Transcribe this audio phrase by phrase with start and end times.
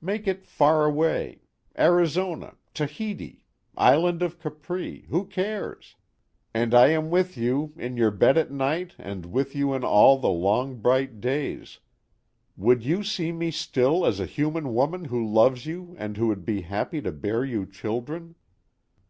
[0.00, 1.42] Make it far away
[1.78, 3.42] Arizona, Tahiti,
[3.76, 5.96] island of Capri, who cares?
[6.54, 10.16] and I am with you, in your bed at night and with you in all
[10.16, 11.80] the long bright days.
[12.56, 16.46] Would you see me still as a human woman who loves you and who would
[16.46, 18.34] be happy to bear you children?